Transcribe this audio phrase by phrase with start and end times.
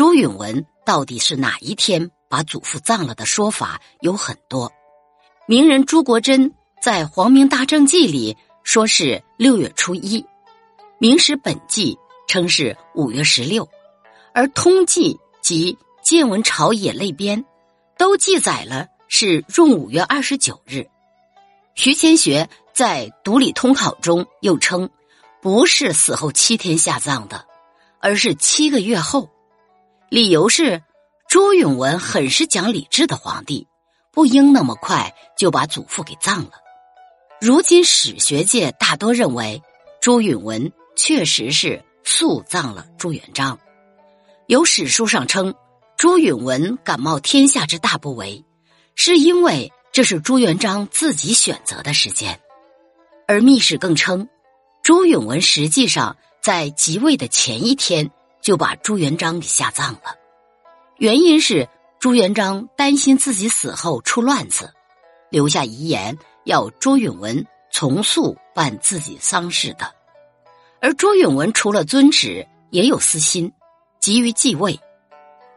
[0.00, 4.72] 朱允文到底是哪一天把祖父葬了的说法有很多。
[5.46, 10.22] 名人朱国珍在《皇明大政记》里说是六月初一，
[10.96, 13.68] 《明史本纪》称是五月十六，
[14.32, 17.44] 而《通记》及《建文朝野类编》
[17.98, 20.86] 都记载了是闰五月二十九日。
[21.74, 24.88] 徐乾学在《独里通考》中又称，
[25.42, 27.44] 不是死后七天下葬的，
[27.98, 29.28] 而是七个月后。
[30.10, 30.82] 理由是
[31.28, 33.68] 朱允文很是讲理智的皇帝。
[34.10, 36.50] 不应那么快就把祖父给葬了。
[37.40, 39.62] 如今史学界大多认为，
[40.00, 43.56] 朱允文确实是速葬了朱元璋。
[44.48, 45.54] 有史书上称，
[45.96, 48.44] 朱允文敢冒天下之大不为，
[48.96, 52.40] 是因为这是朱元璋自己选择的时间。
[53.28, 54.28] 而密史更称，
[54.82, 60.16] 朱允文实际上在即位的前一天就把朱元璋给下葬了，
[60.98, 61.68] 原因是。
[61.98, 64.72] 朱元璋担心自己死后出乱子，
[65.28, 69.94] 留下遗言要朱允文从速办自己丧事的。
[70.80, 73.52] 而朱允文除了遵旨，也有私心，
[74.00, 74.80] 急于继位。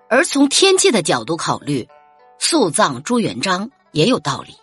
[0.09, 1.87] 而从天气的角度考虑，
[2.39, 4.53] 速葬朱元璋也有道理。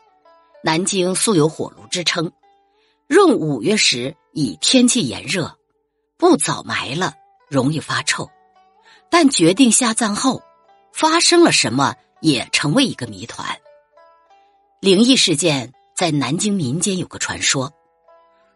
[0.62, 2.30] 南京素有火炉之称，
[3.06, 5.56] 闰五月时以天气炎热，
[6.18, 7.14] 不早埋了
[7.50, 8.30] 容易发臭。
[9.10, 10.42] 但决定下葬后。
[10.92, 13.56] 发生了什么也成为一个谜团。
[14.80, 17.72] 灵异事件在南京民间有个传说：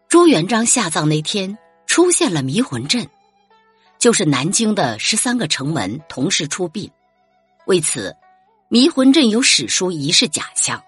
[0.09, 3.07] 朱元璋下葬那天出现了迷魂阵，
[3.97, 6.91] 就是南京的十三个城门同时出殡。
[7.67, 8.15] 为此，
[8.67, 10.83] 迷魂阵有史书疑是假象，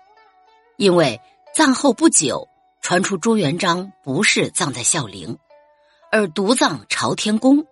[0.76, 1.20] 因为
[1.56, 2.48] 葬后不久
[2.82, 5.40] 传出朱元璋不是葬在孝陵，
[6.12, 7.66] 而独葬朝天宫，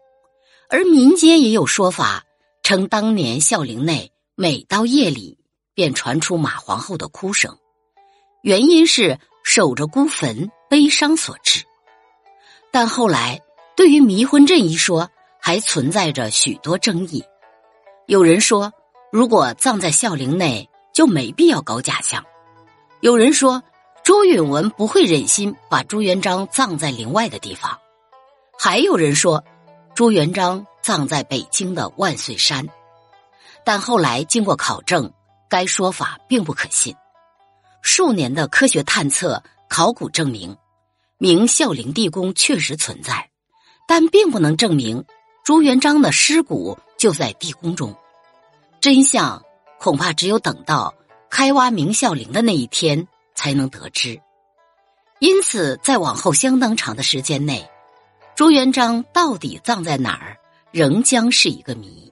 [0.70, 2.24] 而民间也有说法。
[2.64, 5.38] 称当年孝陵内每到夜里
[5.76, 7.60] 便传出马皇后的哭声，
[8.42, 11.64] 原因是守着孤坟悲伤所致。
[12.72, 13.40] 但后来
[13.76, 17.24] 对于迷魂阵一说还存在着许多争议。
[18.08, 18.74] 有人说，
[19.12, 22.24] 如果葬在孝陵内就没必要搞假象；
[23.02, 23.62] 有人说，
[24.04, 27.78] 朱允文不会忍心把朱元璋葬在陵外的地方；
[28.58, 29.44] 还有人说，
[29.96, 30.66] 朱元璋。
[30.86, 32.68] 葬在北京的万岁山，
[33.64, 35.12] 但后来经过考证，
[35.50, 36.96] 该说法并不可信。
[37.82, 40.56] 数年的科学探测、考古证明，
[41.18, 43.32] 明孝陵地宫确实存在，
[43.88, 45.04] 但并不能证明
[45.44, 47.96] 朱元璋的尸骨就在地宫中。
[48.80, 49.44] 真相
[49.80, 50.94] 恐怕只有等到
[51.32, 54.22] 开挖明孝陵的那一天才能得知。
[55.18, 57.68] 因此，在往后相当长的时间内，
[58.36, 60.38] 朱元璋到底葬在哪儿？
[60.72, 62.12] 仍将是一个谜。